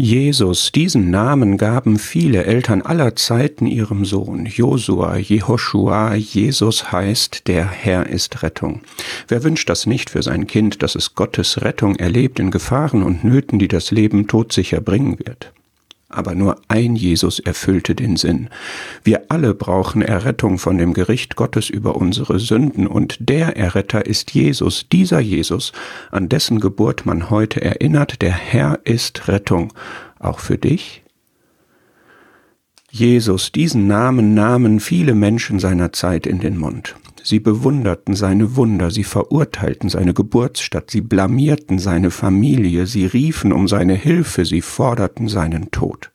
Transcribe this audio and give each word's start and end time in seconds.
Jesus, 0.00 0.70
diesen 0.70 1.10
Namen 1.10 1.56
gaben 1.56 1.98
viele 1.98 2.44
Eltern 2.44 2.82
aller 2.82 3.16
Zeiten 3.16 3.66
ihrem 3.66 4.04
Sohn. 4.04 4.46
Josua, 4.46 5.16
Jehoshua, 5.16 6.14
Jesus 6.14 6.92
heißt, 6.92 7.48
der 7.48 7.68
Herr 7.68 8.06
ist 8.06 8.44
Rettung. 8.44 8.82
Wer 9.26 9.42
wünscht 9.42 9.68
das 9.68 9.86
nicht 9.86 10.10
für 10.10 10.22
sein 10.22 10.46
Kind, 10.46 10.84
dass 10.84 10.94
es 10.94 11.16
Gottes 11.16 11.62
Rettung 11.62 11.96
erlebt 11.96 12.38
in 12.38 12.52
Gefahren 12.52 13.02
und 13.02 13.24
Nöten, 13.24 13.58
die 13.58 13.66
das 13.66 13.90
Leben 13.90 14.28
todsicher 14.28 14.80
bringen 14.80 15.18
wird? 15.18 15.52
Aber 16.08 16.34
nur 16.34 16.56
ein 16.68 16.96
Jesus 16.96 17.38
erfüllte 17.38 17.94
den 17.94 18.16
Sinn. 18.16 18.48
Wir 19.04 19.26
alle 19.28 19.54
brauchen 19.54 20.00
Errettung 20.00 20.58
von 20.58 20.78
dem 20.78 20.94
Gericht 20.94 21.36
Gottes 21.36 21.68
über 21.68 21.96
unsere 21.96 22.38
Sünden, 22.38 22.86
und 22.86 23.16
der 23.20 23.56
Erretter 23.56 24.06
ist 24.06 24.32
Jesus, 24.32 24.88
dieser 24.90 25.20
Jesus, 25.20 25.72
an 26.10 26.28
dessen 26.28 26.60
Geburt 26.60 27.04
man 27.04 27.30
heute 27.30 27.60
erinnert, 27.60 28.22
der 28.22 28.32
Herr 28.32 28.80
ist 28.84 29.28
Rettung, 29.28 29.72
auch 30.18 30.38
für 30.38 30.56
dich? 30.56 31.02
Jesus, 32.90 33.52
diesen 33.52 33.86
Namen 33.86 34.32
nahmen 34.32 34.80
viele 34.80 35.14
Menschen 35.14 35.58
seiner 35.58 35.92
Zeit 35.92 36.26
in 36.26 36.40
den 36.40 36.56
Mund. 36.56 36.96
Sie 37.28 37.40
bewunderten 37.40 38.14
seine 38.14 38.56
Wunder, 38.56 38.90
sie 38.90 39.04
verurteilten 39.04 39.90
seine 39.90 40.14
Geburtsstadt, 40.14 40.90
sie 40.90 41.02
blamierten 41.02 41.78
seine 41.78 42.10
Familie, 42.10 42.86
sie 42.86 43.04
riefen 43.04 43.52
um 43.52 43.68
seine 43.68 43.92
Hilfe, 43.92 44.46
sie 44.46 44.62
forderten 44.62 45.28
seinen 45.28 45.70
Tod. 45.70 46.10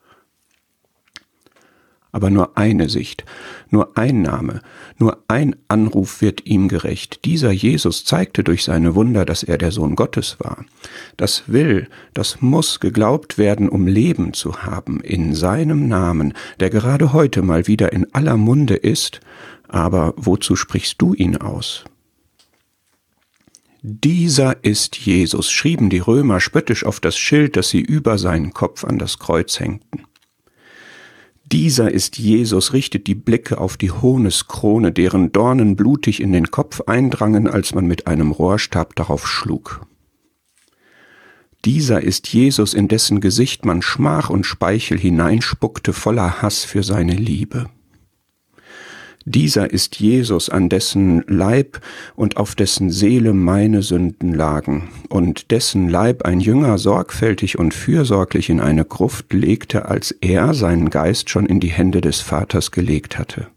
Aber 2.14 2.30
nur 2.30 2.58
eine 2.58 2.88
Sicht, 2.88 3.26
nur 3.70 3.98
ein 3.98 4.22
Name, 4.22 4.62
nur 4.98 5.18
ein 5.28 5.58
Anruf 5.68 6.22
wird 6.22 6.46
ihm 6.46 6.70
gerecht. 6.70 7.26
Dieser 7.26 7.52
Jesus 7.52 8.06
zeigte 8.06 8.46
durch 8.46 8.64
seine 8.64 8.96
Wunder, 8.96 9.26
dass 9.26 9.44
er 9.44 9.58
der 9.58 9.72
Sohn 9.72 9.96
Gottes 9.96 10.38
war. 10.40 10.64
Das 11.18 11.44
will, 11.48 11.90
das 12.14 12.40
muss 12.40 12.80
geglaubt 12.80 13.38
werden, 13.38 13.68
um 13.68 13.88
Leben 13.88 14.34
zu 14.34 14.64
haben 14.64 15.02
in 15.02 15.36
seinem 15.36 15.90
Namen, 15.90 16.34
der 16.62 16.70
gerade 16.70 17.12
heute 17.12 17.42
mal 17.42 17.68
wieder 17.68 17.92
in 17.92 18.08
aller 18.14 18.38
Munde 18.38 18.76
ist 18.76 19.20
aber 19.74 20.14
wozu 20.18 20.56
sprichst 20.56 21.02
du 21.02 21.16
ihn 21.16 21.38
aus? 21.38 21.84
Dieser 23.82 24.64
ist 24.64 24.96
Jesus, 24.98 25.52
schrieben 25.52 25.90
die 25.90 26.00
Römer 26.00 26.40
spöttisch 26.40 26.86
auf 26.86 27.00
das 27.00 27.18
Schild, 27.18 27.58
das 27.58 27.70
sie 27.70 27.82
über 27.82 28.20
seinen 28.20 28.54
Kopf 28.54 28.86
an 28.86 29.00
das 29.00 29.18
Kreuz 29.18 29.60
hängten. 29.60 30.06
Dieser 31.54 31.92
ist 31.92 32.18
Jesus, 32.18 32.74
richtet 32.74 33.06
die 33.06 33.14
Blicke 33.14 33.60
auf 33.60 33.78
die 33.78 33.92
Hohneskrone, 33.92 34.92
deren 34.92 35.32
Dornen 35.32 35.76
blutig 35.76 36.20
in 36.20 36.34
den 36.34 36.50
Kopf 36.50 36.82
eindrangen, 36.88 37.48
als 37.48 37.76
man 37.76 37.86
mit 37.86 38.08
einem 38.08 38.32
Rohrstab 38.32 38.96
darauf 38.96 39.28
schlug. 39.28 39.86
Dieser 41.64 42.02
ist 42.02 42.28
Jesus, 42.30 42.74
in 42.74 42.88
dessen 42.88 43.22
Gesicht 43.22 43.66
man 43.66 43.84
Schmach 43.84 44.32
und 44.32 44.48
Speichel 44.48 44.98
hineinspuckte 44.98 45.94
voller 45.94 46.42
Hass 46.42 46.66
für 46.66 46.82
seine 46.82 47.14
Liebe. 47.14 47.70
Dieser 49.26 49.72
ist 49.72 50.00
Jesus, 50.00 50.50
an 50.50 50.68
dessen 50.68 51.24
Leib 51.28 51.80
und 52.16 52.38
auf 52.38 52.56
dessen 52.56 52.90
Seele 52.90 53.34
meine 53.34 53.82
Sünden 53.82 54.34
lagen, 54.34 54.90
und 55.10 55.52
dessen 55.52 55.88
Leib 55.88 56.26
ein 56.26 56.42
Jünger 56.42 56.78
sorgfältig 56.78 57.58
und 57.58 57.74
fürsorglich 57.74 58.50
in 58.50 58.60
eine 58.60 58.84
Gruft 58.84 59.32
legte, 59.32 59.86
als 59.86 60.12
er 60.12 60.54
seinen 60.54 60.90
Geist 60.90 61.30
schon 61.30 61.46
in 61.46 61.60
die 61.60 61.72
Hände 61.72 62.02
des 62.02 62.20
Vaters 62.20 62.72
gelegt 62.72 63.18
hatte. 63.18 63.48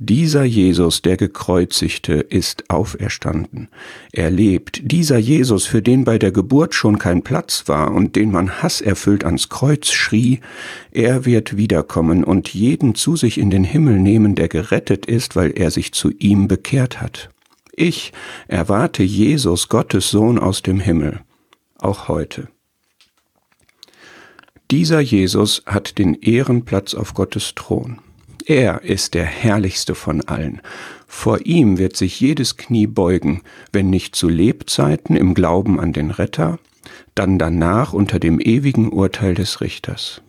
Dieser 0.00 0.44
Jesus, 0.44 1.02
der 1.02 1.16
gekreuzigte, 1.16 2.14
ist 2.14 2.70
auferstanden. 2.70 3.68
Er 4.12 4.30
lebt. 4.30 4.92
Dieser 4.92 5.18
Jesus, 5.18 5.66
für 5.66 5.82
den 5.82 6.04
bei 6.04 6.20
der 6.20 6.30
Geburt 6.30 6.72
schon 6.72 7.00
kein 7.00 7.22
Platz 7.22 7.64
war 7.66 7.92
und 7.92 8.14
den 8.14 8.30
man 8.30 8.62
hasserfüllt 8.62 9.24
ans 9.24 9.48
Kreuz 9.48 9.90
schrie, 9.90 10.38
er 10.92 11.24
wird 11.24 11.56
wiederkommen 11.56 12.22
und 12.22 12.54
jeden 12.54 12.94
zu 12.94 13.16
sich 13.16 13.38
in 13.38 13.50
den 13.50 13.64
Himmel 13.64 13.98
nehmen, 13.98 14.36
der 14.36 14.46
gerettet 14.46 15.06
ist, 15.06 15.34
weil 15.34 15.50
er 15.50 15.72
sich 15.72 15.90
zu 15.90 16.12
ihm 16.12 16.46
bekehrt 16.46 17.00
hat. 17.00 17.30
Ich 17.74 18.12
erwarte 18.46 19.02
Jesus, 19.02 19.68
Gottes 19.68 20.10
Sohn 20.10 20.38
aus 20.38 20.62
dem 20.62 20.78
Himmel, 20.78 21.22
auch 21.76 22.06
heute. 22.06 22.46
Dieser 24.70 25.00
Jesus 25.00 25.64
hat 25.66 25.98
den 25.98 26.14
Ehrenplatz 26.14 26.94
auf 26.94 27.14
Gottes 27.14 27.54
Thron. 27.56 27.98
Er 28.48 28.82
ist 28.82 29.12
der 29.12 29.26
herrlichste 29.26 29.94
von 29.94 30.22
allen. 30.22 30.62
Vor 31.06 31.44
ihm 31.44 31.76
wird 31.76 31.98
sich 31.98 32.18
jedes 32.18 32.56
Knie 32.56 32.86
beugen, 32.86 33.42
wenn 33.72 33.90
nicht 33.90 34.16
zu 34.16 34.26
Lebzeiten 34.26 35.16
im 35.16 35.34
Glauben 35.34 35.78
an 35.78 35.92
den 35.92 36.10
Retter, 36.10 36.58
dann 37.14 37.38
danach 37.38 37.92
unter 37.92 38.18
dem 38.18 38.40
ewigen 38.40 38.88
Urteil 38.88 39.34
des 39.34 39.60
Richters. 39.60 40.22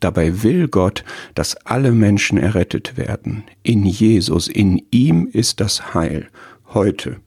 Dabei 0.00 0.42
will 0.42 0.68
Gott, 0.68 1.02
dass 1.34 1.56
alle 1.64 1.92
Menschen 1.92 2.36
errettet 2.36 2.98
werden. 2.98 3.44
In 3.62 3.86
Jesus, 3.86 4.48
in 4.48 4.82
ihm 4.90 5.26
ist 5.32 5.58
das 5.60 5.94
Heil, 5.94 6.28
heute 6.74 7.20